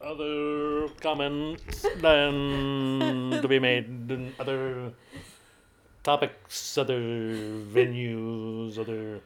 Other 0.00 0.86
comments 1.00 1.84
then 1.96 3.40
to 3.42 3.48
be 3.48 3.58
made, 3.58 4.32
other 4.38 4.92
topics, 6.04 6.78
other 6.78 7.00
venues, 7.00 8.78
other 8.78 9.18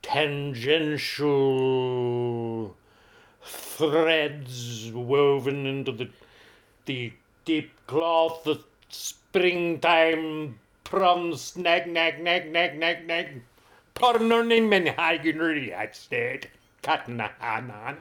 tangential 0.00 2.74
threads 3.42 4.90
woven 4.90 5.66
into 5.66 5.92
the 5.92 6.08
the 6.86 7.12
deep 7.44 7.70
cloth 7.86 8.46
of 8.46 8.64
springtime 8.88 10.58
prom 10.84 11.36
snag 11.36 11.86
nag 11.86 12.22
nag 12.22 12.50
nag 12.50 12.78
nag 12.78 13.06
nag. 13.06 13.42
Pornonin 13.94 14.70
men. 14.70 14.86
Hagen 14.86 15.36
reaksted 15.36 16.46
Katna 16.82 17.32
hanan 17.38 17.98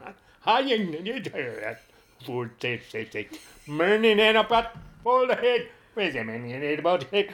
Hagen 0.48 0.94
it 1.06 1.78
Food 2.26 2.52
say 2.62 2.82
say 2.90 3.10
say 3.12 3.28
Mernin 3.68 4.18
and 4.20 4.38
a 4.38 4.46
pot 4.46 4.78
full 5.04 5.28
head 5.28 5.68
Where's 5.94 6.16
a 6.16 6.24
man 6.24 6.46
in 6.46 6.80
about 6.80 7.06
it 7.12 7.32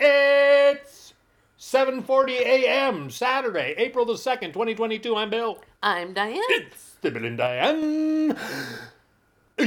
It's 0.00 1.12
7:40 1.60 2.30
a.m. 2.30 3.10
Saturday, 3.10 3.74
April 3.76 4.06
the 4.06 4.14
2nd, 4.14 4.52
2022. 4.54 5.14
I'm 5.14 5.30
Bill. 5.30 5.58
I'm 5.82 6.14
Diane. 6.14 6.40
It's 6.48 6.96
the 7.02 7.10
Bill 7.10 7.24
and 7.26 7.38
Diane 7.38 8.36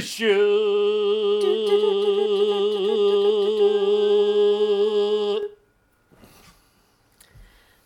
Show. 0.00 0.38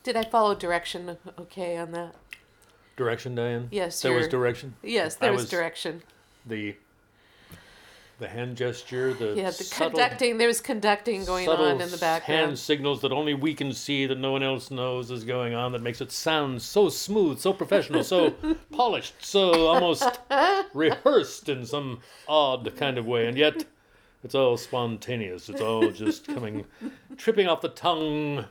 Did 0.02 0.16
I 0.16 0.24
follow 0.24 0.54
direction 0.54 1.16
okay 1.38 1.76
on 1.76 1.92
that? 1.92 2.14
Direction, 2.96 3.34
Diane? 3.34 3.68
Yes, 3.70 4.00
There 4.02 4.12
was 4.12 4.28
direction? 4.28 4.74
Yes, 4.82 5.14
there 5.16 5.32
was, 5.32 5.42
was- 5.42 5.50
direction. 5.50 6.02
The 6.46 6.74
the 8.18 8.28
hand 8.28 8.56
gesture, 8.56 9.12
the 9.14 9.34
Yeah, 9.34 9.46
the 9.46 9.52
subtle, 9.64 9.90
conducting. 9.98 10.38
There 10.38 10.46
was 10.46 10.60
conducting 10.60 11.24
going 11.24 11.48
on 11.48 11.80
in 11.80 11.90
the 11.90 11.96
background. 11.96 12.40
hand 12.40 12.58
signals 12.58 13.00
that 13.00 13.10
only 13.10 13.34
we 13.34 13.52
can 13.52 13.72
see, 13.72 14.06
that 14.06 14.18
no 14.18 14.30
one 14.30 14.44
else 14.44 14.70
knows 14.70 15.10
is 15.10 15.24
going 15.24 15.54
on, 15.54 15.72
that 15.72 15.82
makes 15.82 16.00
it 16.00 16.12
sound 16.12 16.62
so 16.62 16.88
smooth, 16.88 17.40
so 17.40 17.52
professional, 17.52 18.04
so 18.04 18.30
polished, 18.72 19.14
so 19.24 19.66
almost 19.66 20.20
rehearsed 20.72 21.48
in 21.48 21.66
some 21.66 21.98
odd 22.28 22.72
kind 22.76 22.96
of 22.96 23.06
way, 23.06 23.26
and 23.26 23.36
yet 23.36 23.64
it's 24.22 24.36
all 24.36 24.56
spontaneous. 24.56 25.48
It's 25.48 25.60
all 25.60 25.90
just 25.90 26.26
coming, 26.28 26.64
tripping 27.16 27.48
off 27.48 27.60
the 27.60 27.70
tongue, 27.70 28.44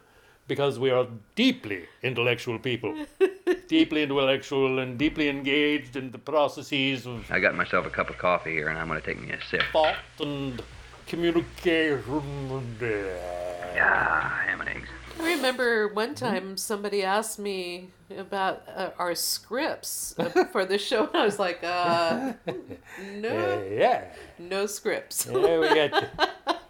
because 0.47 0.80
we 0.80 0.89
are 0.89 1.08
deeply 1.36 1.86
intellectual 2.03 2.59
people, 2.59 3.06
deeply 3.67 4.03
intellectual 4.03 4.80
and 4.80 4.97
deeply 4.97 5.30
engaged 5.30 5.95
in 5.95 6.11
the 6.11 6.17
processes 6.17 7.06
of 7.06 7.30
I 7.31 7.39
got 7.39 7.56
myself 7.56 7.86
a 7.86 7.89
cup 7.89 8.09
of 8.09 8.17
coffee 8.17 8.52
here, 8.52 8.67
and 8.69 8.78
I'm 8.78 8.88
going 8.88 9.00
to 9.00 9.06
take 9.06 9.19
me 9.22 9.31
a 9.31 9.39
sip. 9.50 9.64
thought 9.72 9.95
and 10.19 10.62
communication. 11.08 12.03
Ah, 13.80 14.42
ham 14.45 14.62
and 14.62 14.69
eggs. 14.69 14.88
I 15.19 15.36
remember 15.36 15.88
one 15.89 16.16
time 16.16 16.58
somebody 16.58 17.03
asked 17.03 17.38
me 17.38 17.89
about 18.17 18.64
uh, 18.75 18.89
our 18.97 19.14
scripts 19.14 20.16
uh, 20.17 20.45
for 20.45 20.66
the 20.66 20.78
show, 20.78 21.08
and 21.08 21.16
I 21.16 21.25
was 21.25 21.38
like, 21.39 21.64
uh, 21.64 22.34
no, 23.16 23.64
Yeah. 23.72 24.06
no 24.39 24.66
scripts. 24.66 25.28
Yeah, 25.31 25.59
we 25.59 25.67
got 25.75 26.09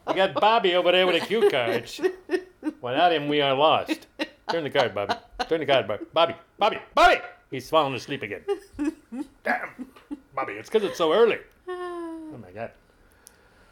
we 0.07 0.13
got 0.15 0.33
Bobby 0.33 0.75
over 0.75 0.91
there 0.91 1.07
with 1.07 1.21
a 1.23 1.25
cue 1.25 1.49
card. 1.49 1.89
Without 2.81 3.11
him, 3.13 3.27
we 3.27 3.41
are 3.41 3.53
lost. 3.53 4.07
Turn 4.49 4.63
the 4.63 4.69
card, 4.69 4.93
Bobby. 4.93 5.13
Turn 5.47 5.59
the 5.59 5.65
card, 5.65 5.87
Bobby. 5.87 6.05
Bobby, 6.13 6.35
Bobby, 6.57 6.77
Bobby. 6.93 7.15
He's 7.49 7.69
falling 7.69 7.93
asleep 7.95 8.23
again. 8.23 8.41
Damn, 9.43 9.87
Bobby. 10.35 10.53
It's 10.53 10.69
because 10.69 10.87
it's 10.87 10.97
so 10.97 11.13
early. 11.13 11.37
Oh 11.67 12.37
my 12.41 12.51
God. 12.51 12.71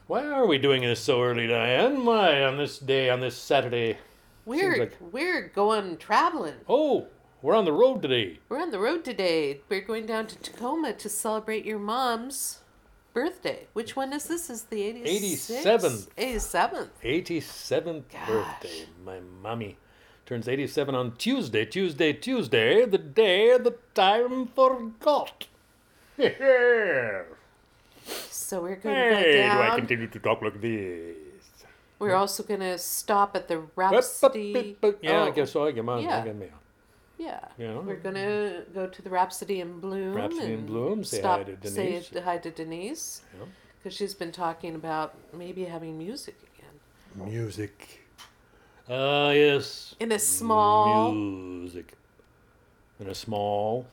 Why 0.07 0.25
are 0.25 0.45
we 0.47 0.57
doing 0.57 0.81
this 0.81 0.99
so 0.99 1.21
early, 1.21 1.47
Diane? 1.47 2.03
Why 2.05 2.41
on 2.43 2.57
this 2.57 2.79
day, 2.79 3.09
on 3.09 3.19
this 3.19 3.37
Saturday? 3.37 3.97
We're 4.45 4.77
like- 4.79 4.97
we're 4.99 5.47
going 5.49 5.97
traveling. 5.97 6.55
Oh, 6.67 7.08
we're 7.41 7.55
on 7.55 7.65
the 7.65 7.71
road 7.73 8.02
today. 8.02 8.39
We're 8.49 8.59
on 8.59 8.71
the 8.71 8.80
road 8.80 9.05
today. 9.05 9.61
We're 9.69 9.81
going 9.81 10.05
down 10.08 10.27
to 10.27 10.35
Tacoma 10.37 10.93
to 10.93 11.09
celebrate 11.09 11.64
your 11.65 11.77
mom's 11.80 12.59
birthday. 13.14 13.67
Which 13.73 13.95
one 13.95 14.14
is 14.14 14.25
this? 14.25 14.49
Is 14.49 14.64
the 14.64 14.77
86th? 14.77 15.64
87th. 15.64 16.08
87th. 16.17 16.89
87th 17.03 18.03
Gosh. 18.11 18.27
birthday. 18.27 18.86
My 19.05 19.20
mommy 19.42 19.77
turns 20.25 20.47
87 20.47 20.93
on 20.95 21.15
Tuesday, 21.17 21.65
Tuesday, 21.65 22.14
Tuesday, 22.14 22.86
the 22.86 22.97
day 22.97 23.58
the 23.58 23.75
time 23.93 24.47
forgot. 24.47 25.47
So 28.30 28.61
we're 28.64 28.77
going 28.77 28.95
to 28.95 29.15
Hey, 29.15 29.47
go 29.47 29.53
do 29.55 29.61
I 29.61 29.76
continue 29.76 30.08
to 30.08 30.20
talk 30.20 30.41
like 30.41 30.59
this? 30.59 31.15
We're 31.99 32.15
also 32.15 32.41
going 32.43 32.61
to 32.61 32.77
stop 32.80 33.36
at 33.36 33.47
the 33.47 33.59
Rhapsody. 33.76 34.76
Oh, 34.81 34.95
yeah, 35.02 35.26
I 35.26 35.27
Oh, 35.27 35.31
guess 35.31 35.52
so. 35.52 35.65
I 35.65 35.71
get 35.71 35.87
on. 35.87 36.02
yeah. 36.02 36.21
I 36.21 36.23
get 36.26 36.36
me. 36.36 36.47
Yeah. 37.19 37.39
Yeah. 37.57 37.77
We're 37.80 37.97
going 37.97 38.15
to 38.15 38.63
go 38.73 38.87
to 38.87 39.02
the 39.02 39.09
Rhapsody 39.09 39.59
in 39.59 39.80
Bloom. 39.80 40.15
Rhapsody 40.15 40.53
in 40.53 40.65
Bloom, 40.65 41.03
say 41.03 41.17
hi 41.21 41.43
stop, 41.43 41.61
to 41.61 41.69
Say 41.69 42.02
hi 42.23 42.37
to 42.37 42.49
Denise. 42.49 43.21
Yeah. 43.37 43.45
Because 43.77 43.95
she's 43.95 44.13
been 44.15 44.31
talking 44.31 44.75
about 44.75 45.13
maybe 45.33 45.65
having 45.65 45.97
music 45.97 46.37
again. 46.55 47.29
Music. 47.29 48.05
Ah, 48.89 49.31
yes. 49.31 49.95
In 49.99 50.11
a 50.13 50.19
small 50.19 51.11
Music. 51.13 51.93
In 52.99 53.08
a 53.08 53.15
small 53.15 53.85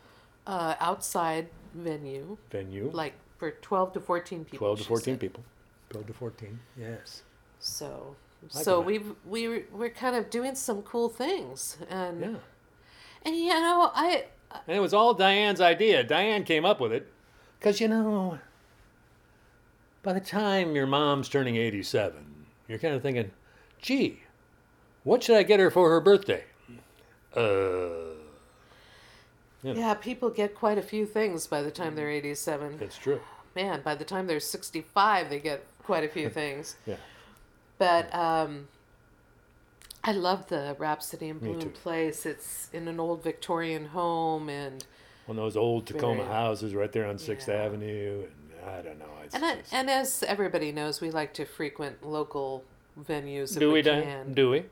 uh, 0.46 0.74
outside 0.80 1.48
venue, 1.74 2.38
venue. 2.50 2.90
like 2.92 3.14
for 3.38 3.50
12 3.50 3.92
to 3.94 4.00
14 4.00 4.44
people. 4.44 4.58
12 4.58 4.78
to 4.78 4.84
14 4.84 5.04
said. 5.14 5.20
people. 5.20 5.44
12 5.90 6.06
to 6.06 6.12
14. 6.12 6.58
Yes. 6.78 7.22
So, 7.60 8.16
I 8.54 8.62
so 8.62 8.78
can- 8.78 8.86
we've 8.86 9.14
we 9.26 9.48
were- 9.48 9.64
we're 9.72 9.90
kind 9.90 10.16
of 10.16 10.30
doing 10.30 10.54
some 10.54 10.82
cool 10.82 11.08
things, 11.08 11.76
and 11.90 12.20
Yeah. 12.20 12.34
And 13.26 13.36
you 13.36 13.48
know 13.48 13.90
I 13.94 14.24
And 14.66 14.76
it 14.76 14.80
was 14.80 14.94
all 14.94 15.12
Diane's 15.12 15.60
idea. 15.60 16.02
Diane 16.02 16.44
came 16.44 16.64
up 16.64 16.80
with 16.80 16.92
it. 16.92 17.12
Because, 17.58 17.80
you 17.80 17.88
know, 17.88 18.38
by 20.02 20.12
the 20.14 20.20
time 20.20 20.74
your 20.74 20.86
mom's 20.86 21.28
turning 21.28 21.56
87, 21.56 22.46
you're 22.68 22.78
kind 22.78 22.94
of 22.94 23.02
thinking, 23.02 23.30
gee, 23.82 24.22
what 25.04 25.22
should 25.22 25.36
I 25.36 25.42
get 25.42 25.58
her 25.60 25.70
for 25.70 25.90
her 25.90 26.00
birthday? 26.00 26.44
Uh, 27.34 28.14
Yeah. 29.62 29.74
yeah 29.74 29.94
people 29.94 30.30
get 30.30 30.54
quite 30.54 30.78
a 30.78 30.82
few 30.82 31.06
things 31.06 31.46
by 31.46 31.60
the 31.62 31.70
time 31.70 31.94
they're 31.96 32.10
eighty 32.10 32.34
seven. 32.34 32.78
it's 32.80 32.96
true. 32.98 33.20
Man, 33.54 33.80
by 33.82 33.94
the 33.94 34.04
time 34.04 34.26
they're 34.26 34.40
sixty 34.40 34.82
five, 34.82 35.28
they 35.30 35.38
get 35.40 35.64
quite 35.82 36.04
a 36.04 36.08
few 36.08 36.28
things. 36.40 36.76
Yeah. 36.86 36.96
But 37.78 38.14
um, 38.14 38.68
I 40.06 40.12
love 40.12 40.46
the 40.46 40.76
Rhapsody 40.78 41.28
in 41.28 41.40
Me 41.40 41.52
Bloom 41.52 41.70
place. 41.70 42.24
It's 42.26 42.68
in 42.72 42.86
an 42.86 43.00
old 43.00 43.24
Victorian 43.24 43.86
home, 43.86 44.48
and 44.48 44.84
One 45.26 45.36
of 45.38 45.42
those 45.44 45.56
old 45.56 45.86
Tacoma 45.86 46.22
Very- 46.22 46.34
houses 46.34 46.74
right 46.74 46.92
there 46.92 47.06
on 47.06 47.18
6th 47.18 47.48
Yeah. 47.48 47.64
Avenue. 47.64 48.22
And 48.28 48.70
I 48.70 48.82
don't 48.82 48.98
know. 49.00 49.06
It's 49.24 49.34
and 49.34 49.44
I, 49.44 49.56
and 49.72 49.90
as 49.90 50.22
everybody 50.22 50.70
knows, 50.70 51.00
we 51.00 51.10
like 51.10 51.34
to 51.34 51.44
frequent 51.44 52.06
local 52.06 52.62
venues 52.98 53.52
if 53.54 53.58
do 53.58 53.68
we, 53.68 53.74
we, 53.74 53.82
can. 53.82 54.32
Do 54.32 54.50
we? 54.50 54.64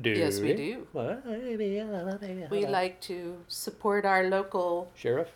Do 0.00 0.10
Yes, 0.10 0.38
we 0.40 0.52
do. 0.54 0.86
We 2.50 2.66
like 2.66 3.00
to 3.02 3.38
support 3.48 4.04
our 4.04 4.28
local 4.28 4.92
Sheriff? 4.94 5.28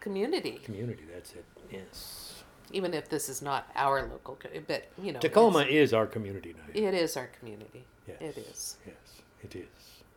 community, 0.00 0.60
Community, 0.62 1.02
that's 1.12 1.32
it. 1.32 1.44
Yes. 1.70 2.44
even 2.72 2.94
if 2.94 3.08
this 3.08 3.28
is 3.28 3.42
not 3.42 3.68
our 3.74 4.02
local, 4.06 4.38
but 4.68 4.84
you 5.02 5.12
know, 5.12 5.18
Tacoma 5.18 5.60
is 5.62 5.92
our 5.92 6.06
community 6.06 6.54
now. 6.56 6.64
It 6.74 6.94
is 6.94 7.16
our 7.16 7.26
community. 7.26 7.84
Yes. 8.08 8.16
It 8.20 8.38
is. 8.38 8.76
Yes, 8.86 9.22
it 9.42 9.56
is. 9.56 9.66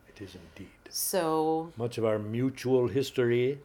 It 0.10 0.22
is 0.22 0.36
indeed. 0.36 0.72
So 0.90 1.72
Much 1.78 1.98
of 1.98 2.06
our 2.06 2.20
mutual 2.20 2.88
history 2.88 3.60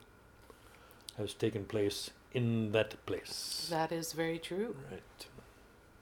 has 1.18 1.34
taken 1.34 1.64
place 1.64 2.10
in 2.32 2.72
that 2.72 3.04
place. 3.06 3.66
that 3.70 3.92
is 3.92 4.12
very 4.12 4.38
true. 4.38 4.74
Right. 4.90 5.26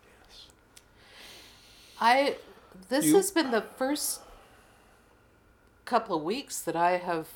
Yes. 0.07 0.47
I 2.01 2.37
this 2.89 3.07
You- 3.07 3.17
has 3.17 3.31
been 3.31 3.51
the 3.51 3.63
first 3.63 4.21
couple 5.85 6.17
of 6.17 6.23
weeks 6.23 6.61
that 6.63 6.77
I 6.77 6.93
have 6.99 7.29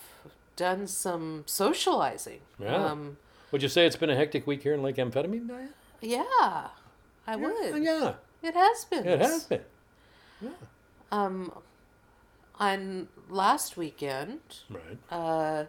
done 0.57 0.87
some 0.87 1.43
socializing. 1.47 2.41
Yeah. 2.59 2.77
Um, 2.87 3.19
Would 3.53 3.63
you 3.63 3.69
say 3.69 3.87
it's 3.87 3.97
been 3.97 4.11
a 4.11 4.17
hectic 4.17 4.47
week 4.47 4.63
here 4.63 4.73
in 4.75 4.83
Lake 4.83 4.97
Amphetamine, 4.97 5.47
Diane? 5.49 5.75
yeah, 6.01 6.69
I 7.27 7.37
would. 7.37 7.83
Yeah, 7.83 8.15
It 8.43 8.55
has 8.55 8.85
been. 8.87 9.07
it 9.07 9.21
has 9.21 9.45
been. 9.45 9.65
Um, 11.13 11.53
on 12.59 13.09
last 13.29 13.77
weekend, 13.77 14.41
Right. 14.71 14.99
uh, 15.11 15.65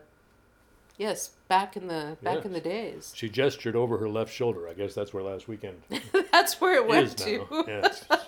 yes, 0.98 1.32
back 1.48 1.76
in 1.78 1.88
the 1.88 2.18
back 2.24 2.46
in 2.46 2.54
the 2.54 2.62
days. 2.62 3.12
She 3.16 3.30
gestured 3.30 3.76
over 3.76 3.98
her 3.98 4.08
left 4.10 4.34
shoulder. 4.34 4.68
I 4.70 4.74
guess 4.74 4.94
that's 4.94 5.14
where 5.14 5.22
last 5.24 5.48
weekend 5.48 5.82
That's 6.32 6.60
where 6.62 6.76
it 6.76 6.88
went 6.88 7.18
to. 7.20 7.46
Yes. 7.68 8.06
Good. 8.08 8.20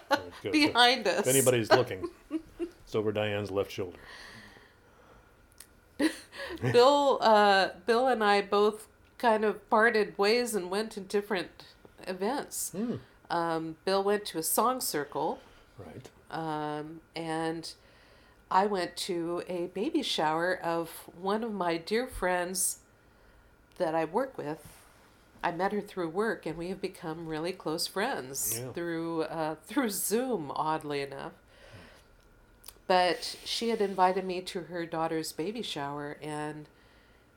So 0.44 0.52
Behind 0.52 1.08
us. 1.08 1.22
if 1.22 1.28
anybody's 1.28 1.72
looking, 1.72 2.08
it's 2.60 2.96
over 2.96 3.12
Diane's 3.12 3.50
left 3.52 3.72
shoulder. 3.72 4.00
Bill, 6.72 7.20
uh, 7.22 7.70
Bill 7.86 8.08
and 8.08 8.24
I 8.24 8.42
both 8.42 8.88
kind 9.18 9.46
of 9.46 9.70
parted 9.70 10.18
ways 10.18 10.56
and 10.56 10.70
went 10.70 10.92
to 10.92 11.00
different 11.00 11.66
events. 12.08 12.72
Hmm. 12.76 12.96
Um, 13.30 13.76
Bill 13.86 14.04
went 14.04 14.26
to 14.28 14.38
a 14.40 14.44
song 14.44 14.82
circle, 14.82 15.40
Right. 15.78 16.10
Um, 16.32 17.02
and 17.16 17.72
I 18.52 18.66
went 18.66 18.96
to 18.98 19.44
a 19.48 19.68
baby 19.68 20.02
shower 20.04 20.56
of 20.62 20.90
one 21.20 21.44
of 21.44 21.54
my 21.54 21.78
dear 21.78 22.08
friends 22.08 22.80
that 23.78 23.94
I 23.96 24.06
work 24.06 24.38
with. 24.38 24.66
I 25.44 25.52
met 25.52 25.72
her 25.72 25.82
through 25.82 26.10
work, 26.10 26.46
and 26.46 26.58
we 26.58 26.68
have 26.70 26.82
become 26.82 27.26
really 27.28 27.54
close 27.54 27.88
friends 27.88 28.60
Yeah. 28.60 28.72
through 28.74 29.22
uh, 29.24 29.56
through 29.66 29.90
Zoom. 29.90 30.52
Oddly 30.56 31.02
enough, 31.02 31.32
but 32.88 33.38
she 33.46 33.70
had 33.70 33.82
invited 33.82 34.26
me 34.26 34.42
to 34.42 34.62
her 34.64 34.86
daughter's 34.86 35.32
baby 35.32 35.62
shower, 35.62 36.18
and 36.22 36.66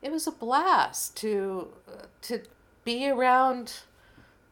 it 0.01 0.11
was 0.11 0.27
a 0.27 0.31
blast 0.31 1.15
to 1.17 1.69
to 2.23 2.41
be 2.83 3.07
around 3.09 3.81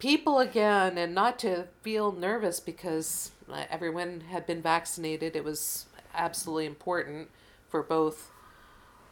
people 0.01 0.39
again 0.39 0.97
and 0.97 1.13
not 1.13 1.37
to 1.39 1.67
feel 1.83 2.11
nervous 2.11 2.59
because 2.59 3.31
everyone 3.69 4.21
had 4.31 4.47
been 4.47 4.61
vaccinated. 4.61 5.35
It 5.35 5.43
was 5.43 5.85
absolutely 6.15 6.65
important 6.65 7.29
for 7.69 7.83
both 7.83 8.31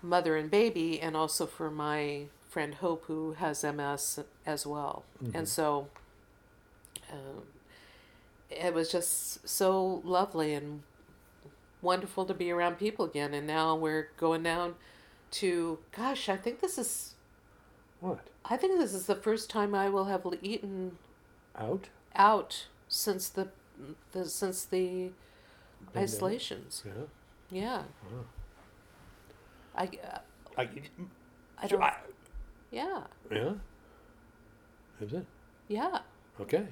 mother 0.01 0.35
and 0.35 0.49
baby, 0.49 0.99
and 0.99 1.15
also 1.15 1.45
for 1.45 1.69
my 1.69 2.23
friend 2.49 2.73
Hope, 2.75 3.05
who 3.05 3.33
has 3.33 3.63
MS 3.63 4.19
as 4.45 4.65
well. 4.65 5.03
And 5.35 5.47
so 5.47 5.87
um, 7.11 7.43
it 8.49 8.73
was 8.73 8.91
just 8.91 9.47
so 9.47 10.01
lovely 10.03 10.53
and 10.55 10.81
wonderful 11.81 12.25
to 12.25 12.33
be 12.33 12.49
around 12.51 12.79
people 12.79 13.05
again. 13.05 13.33
And 13.33 13.45
now 13.45 13.75
we're 13.75 14.09
going 14.17 14.41
down 14.43 14.75
to, 15.31 15.79
gosh, 15.95 16.29
I 16.29 16.37
think 16.37 16.61
this 16.61 16.77
is. 16.79 17.13
What? 17.99 18.19
I 18.45 18.57
think 18.57 18.79
this 18.79 18.93
is 18.93 19.05
the 19.05 19.15
first 19.15 19.49
time 19.49 19.75
I 19.75 19.89
will 19.89 20.05
have 20.05 20.25
eaten 20.41 20.97
Out? 21.57 21.89
out 22.15 22.67
since 22.87 23.29
the, 23.29 23.49
the 24.11 24.25
since 24.25 24.65
the 24.65 25.11
Pandemic? 25.93 26.09
isolations. 26.09 26.83
Yeah. 26.85 26.91
Yeah. 27.51 27.77
Wow. 28.11 28.25
I, 29.75 29.83
uh, 29.83 30.17
I, 30.57 30.69
I 31.61 31.67
don't. 31.67 31.81
I- 31.81 31.95
Yeah. 32.71 33.03
yeah. 33.31 33.53
Is 35.01 35.13
it? 35.13 35.25
Yeah. 35.67 35.99
Okay. 36.39 36.67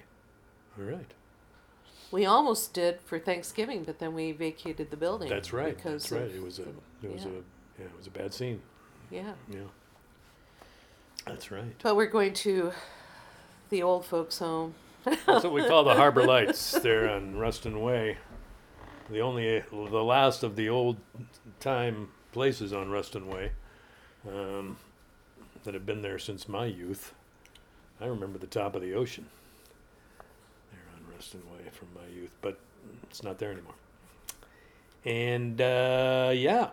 All 0.78 0.86
right. 0.86 1.14
We 2.12 2.26
almost 2.26 2.74
did 2.74 3.00
for 3.02 3.20
Thanksgiving, 3.20 3.84
but 3.84 4.00
then 4.00 4.14
we 4.14 4.32
vacated 4.32 4.92
the 4.92 4.98
building. 4.98 5.30
That's 5.30 5.52
right. 5.52 5.76
Because 5.76 6.04
That's 6.10 6.22
right. 6.24 6.32
It 6.32 6.44
was 6.44 6.60
a. 6.60 6.64
It 7.04 7.12
was 7.14 7.24
yeah. 7.24 7.30
a. 7.30 7.34
Yeah. 7.80 7.86
It 7.86 7.98
was 7.98 8.08
a 8.08 8.12
bad 8.12 8.34
scene. 8.34 8.62
Yeah. 9.12 9.34
Yeah. 9.52 9.60
That's 11.28 11.52
right. 11.52 11.76
But 11.82 11.96
we're 11.96 12.08
going 12.08 12.34
to 12.34 12.72
the 13.70 13.84
old 13.84 14.06
folks' 14.06 14.40
home. 14.40 14.76
That's 15.04 15.44
what 15.44 15.54
we 15.54 15.66
call 15.66 15.84
the 15.84 15.96
Harbor 15.96 16.26
Lights 16.26 16.72
there 16.72 17.10
on 17.10 17.36
Ruston 17.38 17.82
Way. 17.82 18.18
The 19.10 19.22
only, 19.22 19.64
the 19.72 20.04
last 20.04 20.44
of 20.44 20.56
the 20.56 20.70
old 20.70 20.98
time 21.60 22.10
places 22.34 22.74
on 22.74 22.90
Ruston 22.90 23.28
Way 23.28 23.52
um, 24.28 24.78
that 25.64 25.74
have 25.74 25.86
been 25.86 26.02
there 26.02 26.20
since 26.20 26.50
my 26.50 26.66
youth. 26.66 27.14
I 28.02 28.06
remember 28.06 28.38
the 28.38 28.48
top 28.48 28.76
of 28.76 28.82
the 28.82 28.94
ocean 28.94 29.26
there 30.72 30.82
on 30.96 31.14
Ruston 31.14 31.42
Way 31.52 31.70
from 31.72 31.88
my 31.96 32.08
youth, 32.14 32.32
but 32.42 32.60
it's 33.04 33.24
not 33.24 33.40
there 33.40 33.52
anymore. 33.52 33.74
And 35.06 35.62
uh, 35.62 36.32
yeah, 36.36 36.70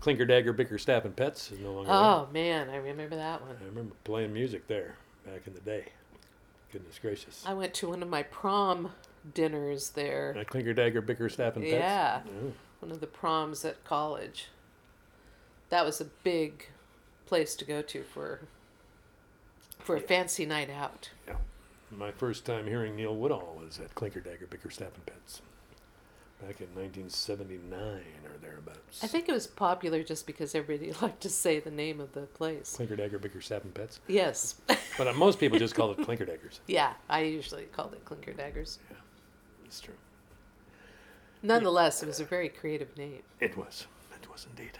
Clinkerdagger 0.00 0.56
Bickerstaff 0.56 1.04
and 1.04 1.14
Pets 1.14 1.52
is 1.52 1.58
no 1.58 1.72
longer 1.72 1.88
there. 1.88 1.96
Oh 1.96 2.28
man, 2.32 2.70
I 2.70 2.76
remember 2.76 3.16
that 3.16 3.42
one. 3.42 3.56
I 3.60 3.64
remember 3.66 3.94
playing 4.04 4.32
music 4.32 4.66
there 4.66 4.96
back 5.26 5.46
in 5.46 5.54
the 5.54 5.60
day. 5.60 5.86
Goodness 6.72 6.98
gracious. 7.00 7.44
I 7.46 7.52
went 7.54 7.74
to 7.74 7.88
one 7.88 8.02
of 8.02 8.08
my 8.08 8.22
prom 8.22 8.92
dinners 9.34 9.90
there. 9.90 10.34
Uh, 10.38 10.44
Clinkerdagger 10.44 11.04
Bickerstaff 11.04 11.56
and 11.56 11.64
Pets. 11.64 11.74
Yeah. 11.74 12.20
Oh, 12.26 12.52
One 12.80 12.92
of 12.92 13.00
the 13.00 13.06
proms 13.06 13.64
at 13.64 13.84
college. 13.84 14.48
That 15.68 15.84
was 15.84 16.00
a 16.00 16.06
big 16.06 16.68
place 17.26 17.54
to 17.56 17.64
go 17.64 17.82
to 17.82 18.02
for 18.02 18.40
for 19.78 19.96
a 19.96 20.00
fancy 20.00 20.46
night 20.46 20.70
out. 20.70 21.10
yeah. 21.26 21.36
My 21.90 22.12
first 22.12 22.44
time 22.44 22.66
hearing 22.66 22.94
Neil 22.94 23.16
Woodall 23.16 23.58
was 23.64 23.80
at 23.80 23.94
Clinkerdagger 23.96 24.48
Bickerstaff 24.48 24.94
and 24.94 25.06
Pets. 25.06 25.42
Back 26.40 26.60
in 26.62 26.68
1979 26.74 27.78
or 28.24 28.38
thereabouts. 28.40 29.04
I 29.04 29.06
think 29.06 29.28
it 29.28 29.32
was 29.32 29.46
popular 29.46 30.02
just 30.02 30.26
because 30.26 30.54
everybody 30.54 30.92
liked 31.02 31.20
to 31.22 31.28
say 31.28 31.60
the 31.60 31.70
name 31.70 32.00
of 32.00 32.12
the 32.12 32.22
place. 32.22 32.76
Clinkerdagger 32.78 33.20
Bickerstaff 33.20 33.62
and 33.64 33.74
Pets. 33.74 34.00
Yes. 34.08 34.56
But 34.98 35.06
uh, 35.08 35.12
most 35.14 35.38
people 35.38 35.58
just 35.58 35.74
call 35.74 35.92
it 35.92 35.98
Clinkerdaggers. 35.98 36.58
yeah, 36.66 36.92
I 37.08 37.20
usually 37.22 37.62
called 37.64 37.94
it 37.94 38.04
Clinkerdaggers. 38.04 38.78
It's 39.64 39.80
true. 39.80 39.94
Nonetheless, 41.42 42.02
it 42.02 42.06
was 42.06 42.20
a 42.20 42.24
very 42.24 42.48
creative 42.50 42.94
name. 42.98 43.22
It 43.38 43.56
was. 43.56 43.86
It 44.20 44.28
was 44.30 44.46
indeed. 44.50 44.72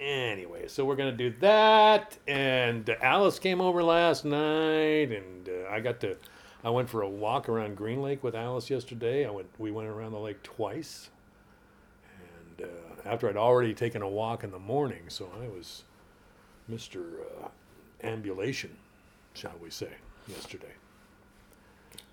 Anyway, 0.00 0.66
so 0.68 0.84
we're 0.84 0.96
gonna 0.96 1.12
do 1.12 1.32
that, 1.40 2.16
and 2.26 2.88
Alice 3.02 3.38
came 3.38 3.60
over 3.60 3.82
last 3.82 4.24
night, 4.24 5.12
and 5.12 5.48
uh, 5.48 5.68
I 5.70 5.80
got 5.80 6.00
to. 6.00 6.16
I 6.64 6.70
went 6.70 6.88
for 6.88 7.02
a 7.02 7.08
walk 7.08 7.48
around 7.48 7.76
Green 7.76 8.00
Lake 8.00 8.24
with 8.24 8.34
Alice 8.34 8.70
yesterday. 8.70 9.26
I 9.26 9.30
went. 9.30 9.48
We 9.58 9.70
went 9.70 9.88
around 9.88 10.12
the 10.12 10.18
lake 10.18 10.42
twice, 10.42 11.10
and 12.58 12.66
uh, 12.66 13.08
after 13.08 13.28
I'd 13.28 13.36
already 13.36 13.74
taken 13.74 14.00
a 14.00 14.08
walk 14.08 14.44
in 14.44 14.50
the 14.50 14.58
morning, 14.58 15.02
so 15.08 15.30
I 15.42 15.46
was 15.48 15.84
Mister 16.66 17.00
uh, 17.42 17.48
Ambulation, 18.02 18.70
shall 19.34 19.52
we 19.62 19.68
say, 19.68 19.90
yesterday. 20.26 20.72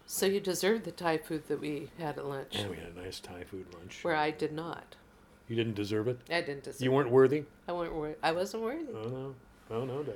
So 0.06 0.26
you 0.26 0.42
deserved 0.42 0.84
the 0.84 0.92
Thai 0.92 1.18
food 1.20 1.48
that 1.48 1.62
we 1.62 1.90
had 1.98 2.18
at 2.18 2.26
lunch, 2.26 2.56
And 2.56 2.70
we 2.70 2.76
had 2.76 2.88
a 2.94 3.02
nice 3.02 3.22
Thai 3.22 3.46
food 3.46 3.68
lunch. 3.74 4.00
where 4.04 4.16
I 4.16 4.32
did 4.32 4.52
not. 4.52 4.98
You 5.48 5.56
didn't 5.56 5.76
deserve 5.76 6.10
it. 6.10 6.20
I 6.30 6.42
didn't 6.42 6.64
deserve. 6.64 6.82
You 6.82 6.92
weren't 6.92 7.10
worthy. 7.10 7.46
I 7.70 7.72
weren't. 7.72 7.94
Wor- 7.94 8.18
I 8.22 8.34
wasn't 8.34 8.64
worthy. 8.64 8.92
Oh 8.94 9.08
no, 9.08 9.36
oh 9.70 9.86
no, 9.86 10.04
Dave. 10.04 10.16